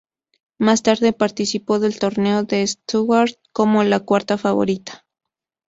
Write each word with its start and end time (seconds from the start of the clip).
Más 0.57 0.81
tarde 0.81 1.13
participó 1.13 1.77
del 1.77 1.99
Torneo 1.99 2.41
de 2.43 2.65
Stuttgart 2.65 3.37
como 3.53 3.83
la 3.83 3.99
cuarta 3.99 4.35
favorita. 4.39 5.05